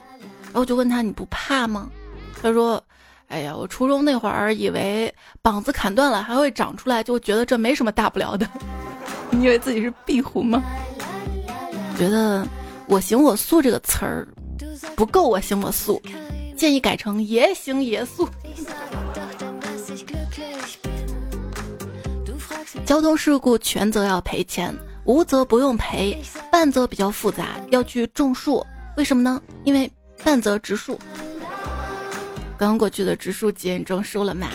[0.43, 1.89] 然后就问他你不怕吗？
[2.41, 2.82] 他说
[3.31, 8.45] ：“哎呀，我初中那会儿以为膀子砍断了还会长出来，就觉得这没什么大不了的。
[9.31, 10.61] 你以为自己是壁虎吗？
[11.97, 12.45] 觉得
[12.87, 14.27] 我行我素这个词儿
[14.97, 16.01] 不够我行我素。”
[16.57, 18.27] 建议改成爷行爷素。
[22.85, 28.63] 交通事故全责要赔钱，无责不用赔，半责比较复杂，要去种树。
[28.97, 29.41] 为什么呢？
[29.63, 29.89] 因为
[30.23, 30.99] 半责植树。
[32.62, 34.47] 刚过去的植树节，你种树了吗？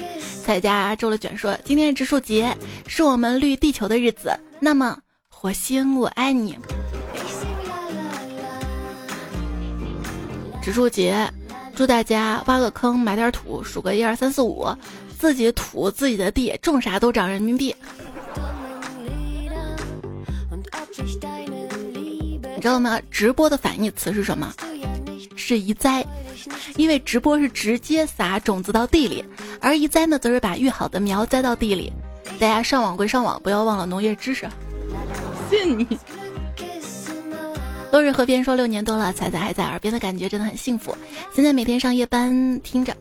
[0.45, 4.31] 彩家周了卷说：“今天植树节，是我们绿地球的日子。
[4.61, 4.97] 那么，
[5.29, 6.57] 火星，我爱你。”
[10.62, 11.29] 植树节。
[11.75, 14.69] 祝大家挖个坑，埋点土，数个一二三四五，
[15.19, 17.75] 自己土自己的地，种啥都涨人民币。
[22.55, 23.01] 你知道吗？
[23.11, 24.55] 直播的反义词是什么？
[25.35, 26.07] 是移栽，
[26.76, 29.24] 因为直播是直接撒种子到地里，
[29.60, 31.92] 而移栽呢，则是把育好的苗栽到地里。
[32.38, 34.46] 大家上网归上网，不要忘了农业知识。
[35.50, 35.86] 信你。
[37.92, 40.94] 落日河边说六年多了，彩彩还在耳边的感觉真的很幸福。
[41.32, 42.94] 现在每天上夜班，听着，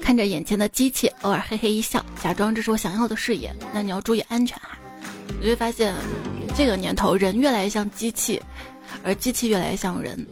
[0.00, 3.54] 看着眼前的机器，偶尔嘿嘿一笑，假装这是我想要的事业。
[3.72, 4.76] 那你要注意安全哈。
[5.40, 5.94] 你会发现，
[6.56, 8.42] 这个年头人越来越像机器，
[9.04, 10.26] 而机器越来越像人。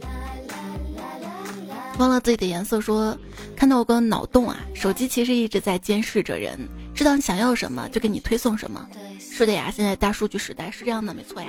[1.97, 3.17] 忘了自己的颜色说，
[3.55, 6.59] 看到我个脑洞啊，手机其实一直在监视着人，
[6.93, 8.85] 知道你想要什么就给你推送什么。
[9.19, 11.47] 是的呀，现在大数据时代是这样的，没错呀。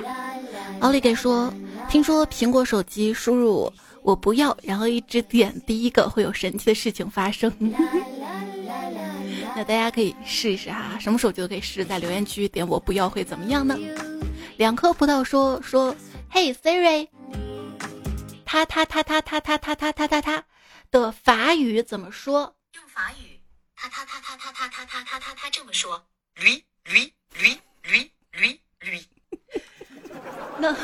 [0.81, 1.53] 奥利给说，
[1.89, 7.53] 听说苹果手机输入“我不要”，然后一直点第一个会有神奇的事情发生。
[9.57, 13.77] 那大家可以试一试哈，什么手机都可以试，在留言区点“我不要”会怎么样呢？
[14.57, 15.95] 两颗葡萄说说
[16.33, 17.09] ，Hey Siri，
[18.47, 20.45] 他他他他他他他他他他他
[20.91, 22.55] 的法语怎么说？
[22.75, 23.41] 用法语。
[23.75, 26.07] 他他他他他他他他他他他这么说。
[26.37, 29.01] 驴驴驴驴驴驴。
[30.59, 30.75] 那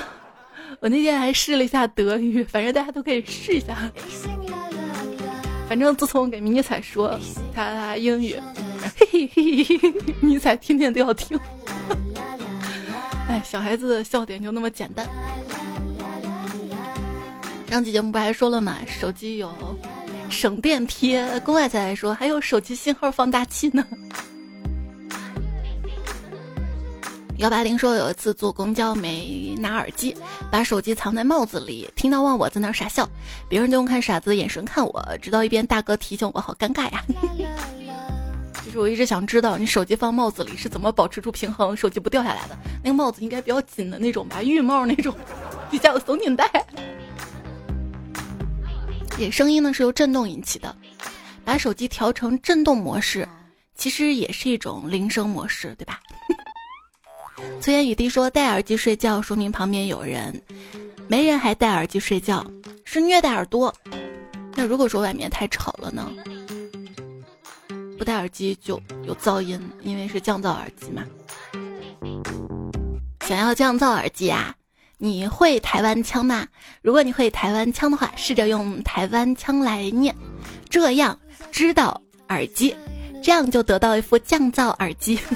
[0.81, 3.91] 我那天还试了一下德语，反正大家都可以试一下。
[5.69, 7.19] 反正自从给迷彩说
[7.55, 8.39] 他他英语，
[8.99, 11.39] 嘿嘿嘿嘿，迷彩天天都要听。
[13.29, 15.09] 哎，小孩子的笑点就那么简单。
[17.73, 19.51] 上期节目不还说了嘛，手机有
[20.29, 21.27] 省电贴。
[21.41, 23.83] 宫外才来说还有手机信号放大器呢。
[27.39, 30.15] 幺八零说有一次坐公交没拿耳机，
[30.51, 33.09] 把手机藏在帽子里，听到忘我在那傻笑，
[33.49, 37.03] 别人就用看傻子的眼神看我，直到一边大哥提醒我，好尴尬呀。
[38.63, 42.59] 其实我一直想知道，你手机放帽子里是怎么保持住平衡，手机不掉下来的？
[42.85, 45.15] 那个帽子应该比较紧的那种吧，浴帽那种，
[45.71, 46.47] 底下有松紧带。
[49.23, 50.75] 也声音呢是由震动引起的，
[51.45, 53.27] 把手机调成震动模式，
[53.77, 56.01] 其实也是一种铃声模式，对吧？
[57.63, 60.35] 粗言雨滴说戴耳机睡觉，说明旁边有人；
[61.07, 62.45] 没人还戴耳机睡觉，
[62.85, 63.73] 是虐待耳朵。
[64.55, 66.11] 那如果说外面太吵了呢？
[67.97, 71.05] 不戴耳机就有噪音，因为是降噪耳机嘛。
[73.25, 74.55] 想要降噪耳机啊？
[75.05, 76.47] 你会台湾腔吗？
[76.81, 80.15] 如果你会台湾腔的话，试着用台湾腔来念，
[80.71, 81.19] 这样
[81.51, 82.73] 知道耳机，
[83.21, 85.19] 这样就得到一副降噪耳机。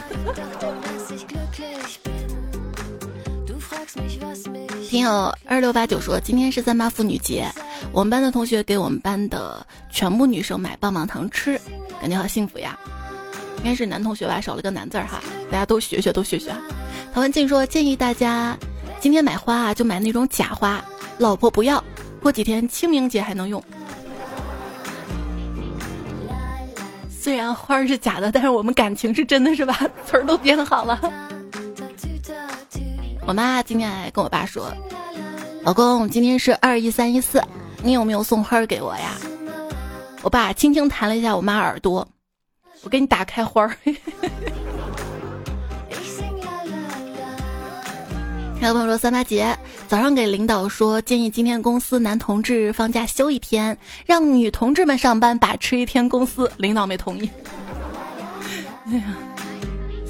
[4.89, 7.53] 听友二六八九说，今天是三八妇女节，
[7.91, 11.61] 我们班的同学给我们班的全部女生买棒棒糖吃，
[12.01, 12.79] 感觉好幸福呀。
[13.59, 16.55] 应该是男同学吧，少了个男字儿哈，大家都学学，都学学。
[17.13, 18.57] 陶文静说，建议大家。
[19.01, 20.85] 今天买花啊，就买那种假花，
[21.19, 21.83] 老婆不要，
[22.21, 23.63] 过几天清明节还能用。
[27.09, 29.79] 虽然花是假的，但是我们感情是真的，是吧？
[30.07, 30.99] 词儿都编好了。
[33.27, 34.73] 我妈今天还跟我爸说
[35.63, 37.43] ：“老公，今天是二一三一四，
[37.83, 39.17] 你有没有送花给我呀？”
[40.23, 42.07] 我爸轻轻弹了一下我妈耳朵
[42.83, 43.77] ：“我给你打开花儿。”
[48.67, 56.51] 还有朋友说三八节早上给领导说，建议今天公司男同志放假休一天，让女同志们上班把持一天公司。
[56.57, 57.31] 领导没同意。
[58.91, 59.05] 哎呀，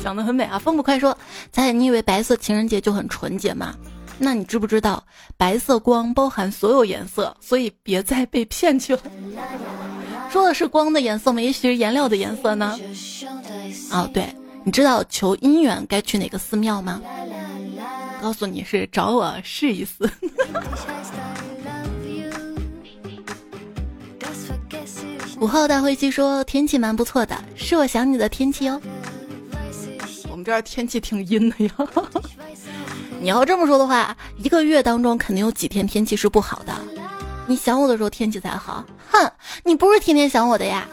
[0.03, 0.59] 想得很美啊！
[0.59, 1.14] 风不快说，
[1.53, 3.75] 咱你以为白色情人节就很纯洁吗？
[4.16, 5.05] 那你知不知道
[5.37, 9.03] 白色光包含所有颜色，所以别再被骗去了。
[10.31, 11.42] 说的是光的颜色吗？
[11.42, 12.75] 也许是颜料的颜色呢？
[13.92, 14.27] 哦，对，
[14.64, 17.03] 你知道求姻缘该去哪个寺庙吗？
[18.20, 19.94] 告诉你是找我试一试。
[25.38, 28.81] 午后大灰机说天气蛮不错的，是我想你的天气哦。
[30.31, 31.70] 我们这儿天气挺阴的呀。
[33.20, 36.74] 你要这么说的话，一个月当中肯定有几天天气是不好的。
[37.46, 38.85] 你想我的时候天气才好。
[39.11, 39.31] 哼，
[39.64, 40.88] 你不是天天想我的呀。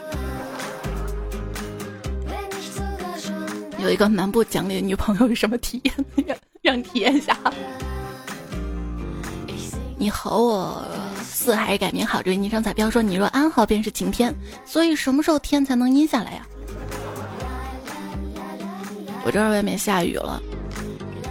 [3.78, 5.94] 有一个蛮不讲理的女朋友是什么体验？
[6.64, 7.38] 让你体验一下。
[9.96, 10.84] 你和我
[11.22, 12.22] 四还是改名好？
[12.22, 14.34] 这位昵称彩票说：“你若安好，便是晴天。”
[14.66, 16.46] 所以什么时候天才能阴下来呀？
[19.24, 20.42] 我这儿外面下雨了，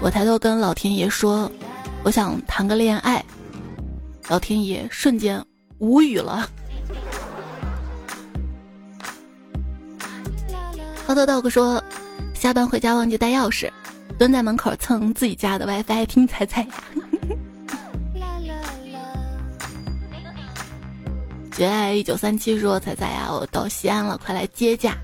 [0.02, 1.52] 我抬头跟老天爷说
[2.04, 3.24] ：“我想谈个恋爱。”
[4.30, 5.44] 老天爷瞬间
[5.80, 6.50] 无语了。
[11.06, 11.84] 好的道哥说
[12.34, 13.70] ：“下班回家忘记带钥匙。”
[14.18, 16.70] 蹲在门口蹭自己家的 WiFi 听彩彩呀，
[21.52, 24.96] 绝爱一九三七说彩彩呀，我到西安了，快来接驾。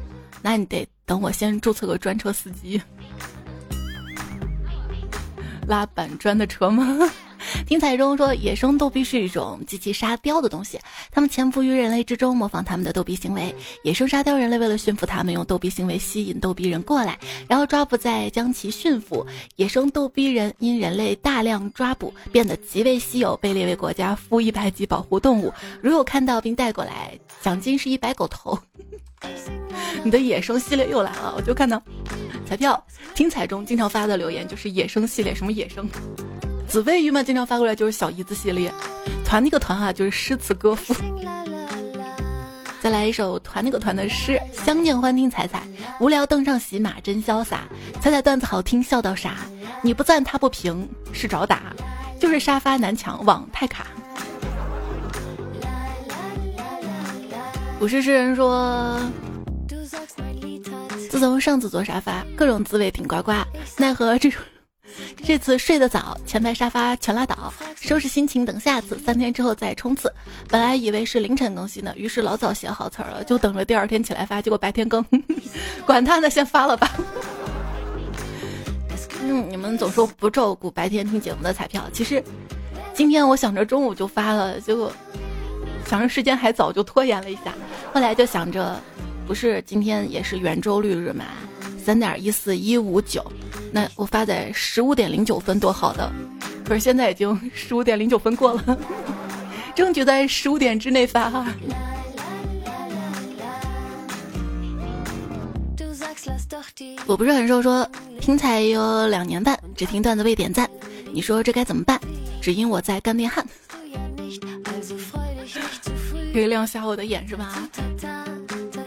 [0.41, 2.81] 那你得等我先注册个专车司机，
[5.67, 6.85] 拉板砖的车吗？
[7.65, 10.79] 听彩中说，野生逗比是一种极其沙雕的东西，
[11.11, 13.53] 他们潜伏于人类之中，模仿他们的逗比行为。
[13.83, 17.17] 野生沙雕人类为了驯服他们，用逗比行为吸引逗比人过来，
[17.47, 19.25] 然后抓捕再将其驯服。
[19.55, 25.53] 野生逗比人因人类大量抓捕，变得极为稀有，被列为国家负一百级保护动物。
[25.81, 28.57] 如有看到并带过来，奖金是一百狗头。
[30.03, 31.81] 你的野生系列又来了，我就看到
[32.45, 32.81] 彩票
[33.15, 35.89] 听彩中经常发的留言就是野生系列，什么野生？
[36.69, 38.71] 紫薇鱼嘛，经常发过来就是小姨子系列，
[39.25, 40.93] 团那个团哈就是诗词歌赋。
[42.79, 45.63] 再来一首团那个团的诗：相见欢听彩彩，
[45.99, 47.63] 无聊登上喜马真潇洒。
[47.99, 49.37] 彩彩段子好听笑到傻，
[49.81, 51.73] 你不赞他不平是找打，
[52.19, 53.87] 就是沙发难抢网太卡。
[57.79, 58.99] 不是诗人说，
[61.09, 63.31] 自从上次坐沙发，各种滋味顶呱呱，
[63.75, 64.39] 奈何这种。
[65.23, 70.11] 这次睡得早，前排沙发全拉倒，收拾心情等下次，三天之后再冲刺。
[70.47, 75.05] 本来以为是凌晨更新的，于是老早写好词儿了，就等着第二天起来发，结果白天更，
[75.85, 76.91] 管他呢，先发了吧。
[79.21, 82.23] 嗯，你们总说不照顾白天听节目的彩票，其实
[82.93, 84.91] 今天我想着中午就发了，结果
[85.85, 87.53] 想着时间还早，就拖延了一下。
[87.93, 88.79] 后来就想着，
[89.27, 91.25] 不是今天也是圆周率日嘛，
[91.77, 93.23] 三点一四一五九。
[93.71, 96.11] 那我发在十五点零九分多好的，
[96.65, 98.77] 可是现在已经 十五点零九分过了，
[99.75, 101.45] 争取在十五点之内发哈。
[107.05, 107.87] 我不是很瘦，说
[108.19, 110.69] 听彩有两年半，只听段子未点赞，
[111.11, 111.99] 你说这该怎么办？
[112.41, 113.45] 只因我在干电焊，
[116.33, 117.67] 可以亮瞎我的眼是吧？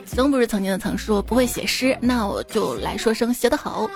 [0.07, 3.91] 曾不是曾经的曾说不会写诗，那我就来说声写得好。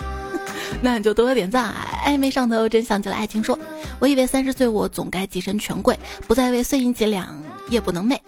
[0.82, 1.86] 那你就多多点赞啊！
[2.04, 3.42] 暧昧上头，真想起了爱情。
[3.42, 3.58] 说，
[3.98, 8.18] 我以为三十岁我总该跻身权贵，不再为碎银几两夜不能寐，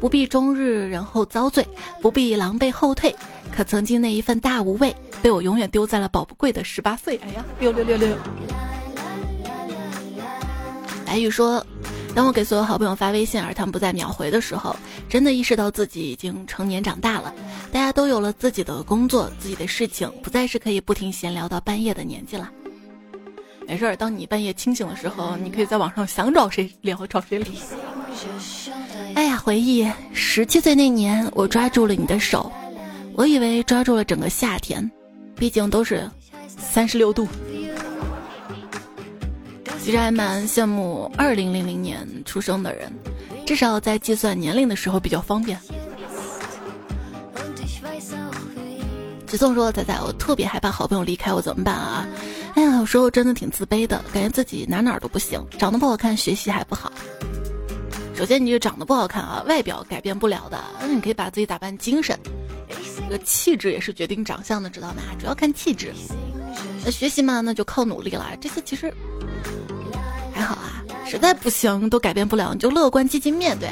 [0.00, 1.66] 不必终日然后遭罪，
[2.00, 3.14] 不必狼狈后退。
[3.54, 7.18] 可曾经那一份大无畏，被我永远丢在了宝贵的十八岁。
[7.24, 8.16] 哎呀，六六六六。
[11.04, 11.66] 白宇说。
[12.14, 14.74] 当我给所有好朋友发微信，而他们不再秒回的时候，
[15.08, 17.32] 真的意识到自己已经成年长大了。
[17.70, 22.50] 大家都有了自己的工作、自己的事情，不再是可以不停闲聊到半夜的年纪了。
[23.68, 27.52] 没事儿，当你半夜清醒的时候，你可以在网上想找谁聊找谁聊。
[29.14, 32.50] 哎呀，回忆十七岁那年，我抓住了你的手，
[33.14, 34.90] 我以为抓住了整个夏天，
[35.36, 36.10] 毕竟都是
[36.48, 37.28] 三十六度。
[39.88, 42.92] 其实还蛮羡慕二零零零年出生的人，
[43.46, 45.58] 至少在计算年龄的时候比较方便。
[49.26, 52.06] 子宋说：“仔仔，我特别害怕好朋友离开我，怎么办啊？
[52.54, 56.92] 哎呀，有时候真的挺自卑的，感觉自己哪哪都不行，长得不好看，学习还不好。
[58.14, 62.14] 首先，你这长得不好看啊，外表改变不了的，那你可以把自己打扮精神。
[62.68, 64.96] 这个气质也是决定长相的，知道吗？
[65.18, 65.94] 主要看气质。
[66.84, 68.36] 那学习嘛，那就靠努力了。
[68.38, 68.92] 这些其实。”
[70.38, 73.68] 还好啊，实在不行都改变不了，你就乐观积极面对。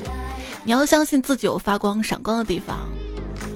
[0.64, 2.88] 你要相信自己有发光闪光的地方，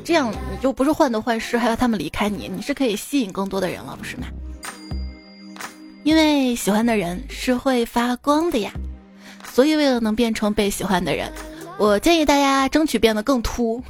[0.05, 4.29] 这样你就不是患得患失，害怕他们离开你，你是可以吸引更多的人了，不是吗？
[6.05, 8.71] 因为喜欢的人是会发光的呀，
[9.53, 11.33] 所以为了能变成被喜欢的人，
[11.79, 13.83] 我建议大家争取变得更秃。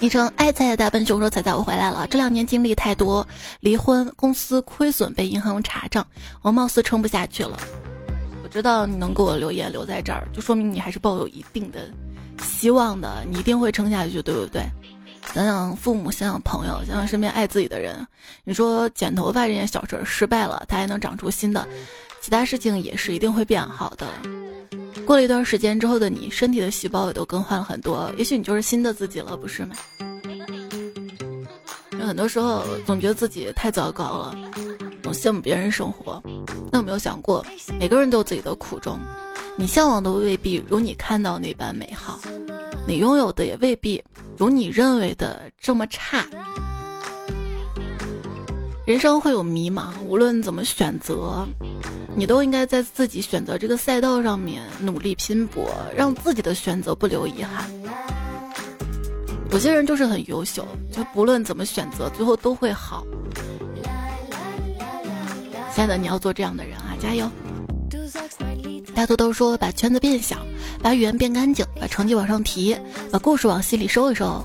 [0.00, 2.06] 昵称爱菜的大笨熊说：“彩彩，我回来了。
[2.06, 3.26] 这两年经历太多，
[3.58, 6.06] 离婚、公司亏损、被银行查账，
[6.40, 7.58] 我貌似撑不下去了。
[8.44, 11.90] 我知道你能给我留言留在这儿，就说明你还是抱有一定的
[12.40, 13.24] 希望的。
[13.28, 14.62] 你一定会撑下去，对不对？
[15.34, 18.06] 想想父母，想想朋友，想想身边爱自己的人。
[18.44, 21.66] 你说剪头发这件小事失败了，它还能长出新的，
[22.20, 24.06] 其他事情也是一定会变好的。”
[25.08, 29.74] 过了一段时间之后的你，身体的细胞也都更换了很多，也许你就是新的自己了，不是吗？
[31.98, 34.36] 有很多时候总觉得自己太糟糕了，
[35.02, 36.22] 总羡慕别人生活，
[36.70, 37.42] 那有没有想过，
[37.80, 39.00] 每个人都有自己的苦衷？
[39.56, 42.20] 你向往的未必如你看到那般美好，
[42.86, 44.04] 你拥有的也未必
[44.36, 46.26] 如你认为的这么差。
[48.84, 51.48] 人生会有迷茫，无论怎么选择。
[52.18, 57.70] 你都应该在自己选择这个赛道上面努力拼搏，让自己的选择不留遗憾。
[59.52, 63.06] 有些人就是很优秀，就不论怎么选择，最后都会好。
[65.72, 67.30] 亲爱的，你要做这样的人啊，加油！
[68.96, 70.38] 大多都说把圈子变小，
[70.82, 72.76] 把语言变干净，把成绩往上提，
[73.12, 74.44] 把故事往心里收一收。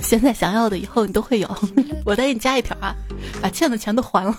[0.00, 1.58] 现在想要的，以后你都会有。
[2.06, 2.96] 我再给你加一条啊，
[3.42, 4.34] 把欠的钱都还了。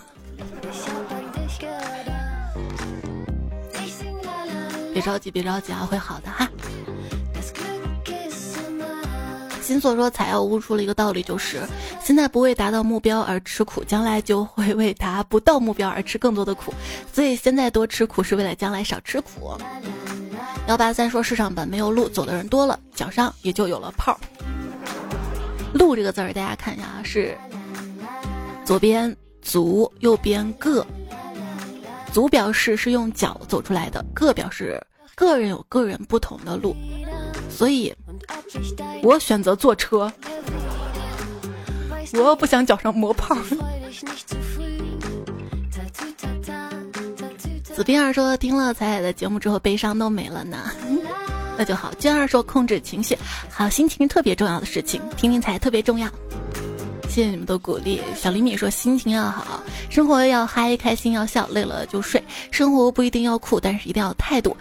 [4.93, 6.49] 别着急，别着急啊，会好的哈。
[9.61, 11.61] 心所说，采药悟出了一个道理，就是
[12.03, 16.73] 现在不为达到目标而吃苦，将来就会为达不到目标而吃更多的苦。
[17.13, 19.53] 所以现在多吃苦，是为了将来少吃苦。
[20.67, 24.19] 幺八三说，世上本没有路，走的人多了，脚上也就有了泡。
[25.73, 27.37] 路这个字儿，大家看一下啊，是
[28.65, 30.85] 左边足，右边个。
[32.11, 34.81] 足表示是用脚走出来的，个表示
[35.15, 36.75] 个人有个人不同的路，
[37.49, 37.93] 所以，
[39.01, 40.11] 我选择坐车。
[42.13, 43.37] 我不想脚上磨泡。
[47.63, 50.57] 子斌二说听了彩彩的节目之后，悲伤都没了呢。
[51.57, 51.93] 那就好。
[51.97, 53.17] 娟儿说控制情绪，
[53.49, 56.09] 好心情特别重要的事情，听听彩特别重要。
[57.11, 58.01] 谢谢你们的鼓励。
[58.15, 62.23] 小厘米说心情要好，生活要嗨，开心要笑，累了就睡。
[62.51, 64.55] 生活不一定要酷，但是一定要态度。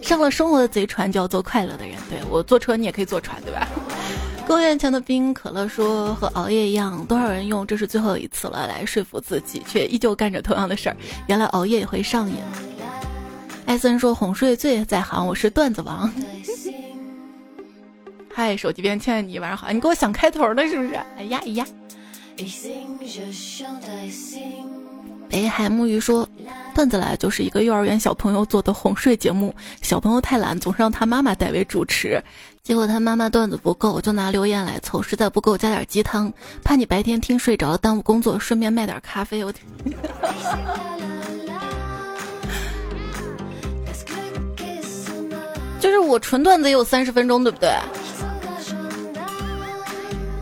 [0.00, 1.96] 上了生活的贼船，就要做快乐的人。
[2.08, 3.66] 对我坐车，你也可以坐船，对吧？
[4.46, 10.96] 公园前的冰可乐说和熬夜一样，多少人用这是最后一次了来说服自己，却依旧干着同样的事儿。
[11.26, 12.36] 原来熬夜也会上瘾。
[13.66, 16.08] 艾森说哄睡最在行，我是段子王。
[18.34, 20.94] 嗨，手机边亲爱的你晚上好，你给我想开头了是不是？
[21.16, 21.66] 哎呀哎呀。
[25.28, 26.26] 北海木鱼说
[26.74, 32.22] ：“段子来就是一个幼儿园小朋友做的哄睡节目，小朋友太懒，总是让他妈妈代为主持。
[32.62, 36.32] 结果他妈妈段子不够，就拿留言来凑，实在不够加点鸡汤，
[36.64, 39.66] 怕你白天听睡着耽误工作，顺便卖点咖啡。”我天，
[45.80, 47.70] 就是我纯段子也有三十分钟，对不对？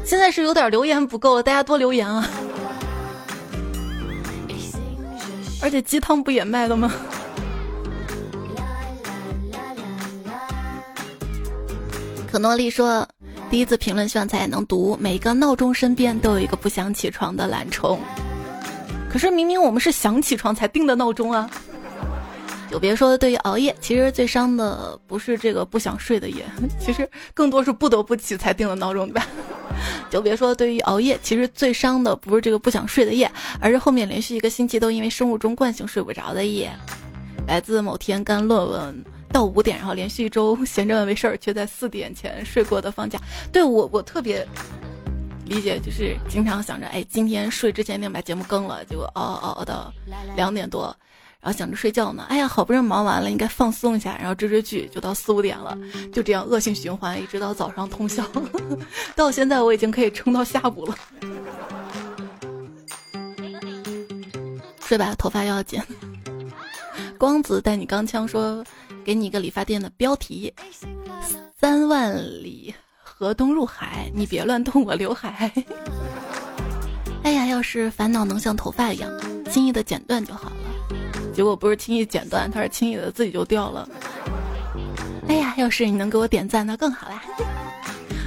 [0.06, 2.30] 现在是有点留言不够了，大家多留言啊！
[5.60, 6.92] 而且鸡汤不也卖了吗？
[12.30, 13.04] 可诺丽说
[13.50, 14.96] ：“第一次评论，希望才能读。
[15.00, 17.98] 每个闹钟身边都有一个不想起床的懒虫。
[19.10, 21.50] 可是明明我们是想起床才定的闹钟啊！
[22.76, 26.44] 就别说对于熬夜，其实最伤的不是这个不想睡的夜，
[26.78, 29.26] 其实更多是不得不起才定的闹钟，对吧？
[30.10, 36.70] 就别说对于熬夜，其实最伤的不是这个不想睡的夜，而是后面连续一个星期都因为生物钟惯性睡不着的夜。
[37.48, 39.02] 来自某天干论文
[39.32, 43.18] 到五点，然后连续一周闲着没事儿，却在四点前睡过的放假。
[43.50, 44.46] 对我，我特别
[45.46, 49.90] 理解，就是经常想着，哎，今天睡之前一定把节目更了，结果熬熬熬到
[50.36, 50.94] 两点多。
[51.46, 55.78] 然后想着睡觉呢，哎呀，好不容易忙完了，应该放松一下，然后追追剧，就到四五点了，
[56.12, 58.24] 就这样恶性循环，一直到早上通宵。
[59.14, 60.98] 到现在我已经可以撑到下午了。
[64.80, 65.80] 睡吧，头发要剪。
[67.16, 68.64] 光子带你钢枪说，
[69.04, 70.52] 给你一个理发店的标题：
[71.56, 75.52] 三万里河东入海，你别乱动我刘海。
[77.22, 79.08] 哎呀，要是烦恼能像头发一样
[79.48, 80.55] 轻易的剪断就好了。
[81.36, 83.86] 结果不是轻易剪断，它是轻易的自己就掉了。
[85.28, 87.22] 哎呀，要是你能给我点赞，那更好啦。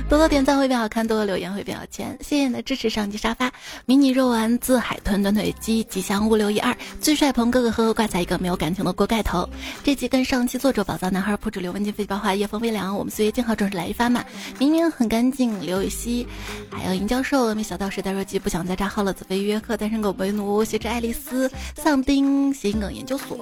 [0.10, 2.18] 多多点赞会变好看，多多留言会变有钱。
[2.20, 3.51] 谢谢你的支持，上期沙发
[3.86, 9.47] 迷你肉丸子海豚短腿鸡吉祥物六一二最帅鹏哥哥呵呵挂彩一个没有感情的锅盖头。
[9.84, 14.26] 这期跟上期作者宝藏男孩铺纸刘文静飞机爆花夜风微凉，我们岁月静好正是来一发嘛。
[14.57, 16.26] 明明很干净，刘雨熙，
[16.72, 23.38] 还有尹教授没小道时代若鸡不想再炸号了，子飞约克单身狗为奴学着爱丽丝丧丁谐音梗研究所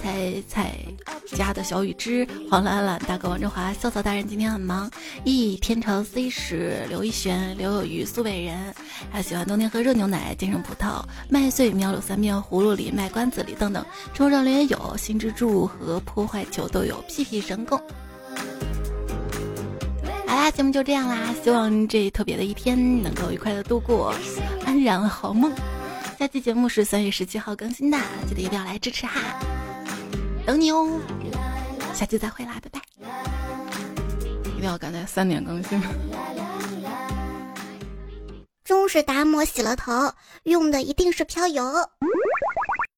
[0.00, 0.72] 彩彩
[1.34, 4.88] 家的小雨之黄懒懒大哥王振华校草大人今天很忙，
[5.24, 8.74] 一天 C 十刘一璇、刘有余、苏北人，
[9.10, 13.84] 还喜欢冬天喝热牛奶、金城葡萄、麦穗、苗柳三面葫芦里、卖关子里等等。
[14.14, 17.80] 冲上联也有新之柱和破坏球都有屁屁神功。
[20.26, 24.14] 好啦，节目就这样啦，希望这特别的一天能够愉快的度过，
[24.64, 25.52] 安然好梦。
[26.18, 29.20] 下期节目是三月十七号更新的，记得一定要来支持哈，
[30.44, 30.98] 等你哦。
[31.94, 33.85] 下期再会啦，拜拜。
[34.66, 35.80] 要赶在三点更新。
[38.64, 39.92] 中式达摩洗了头，
[40.42, 41.64] 用的一定是飘油。